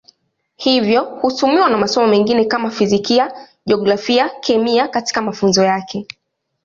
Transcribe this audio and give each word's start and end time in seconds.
Hivyo 0.55 1.01
hutumiwa 1.03 1.69
na 1.69 1.77
masomo 1.77 2.07
mengine 2.07 2.45
kama 2.45 2.71
Fizikia, 2.71 3.33
Jiografia, 3.65 4.29
Kemia 4.29 4.87
katika 4.87 5.21
mafunzo 5.21 5.63
yake. 5.63 6.07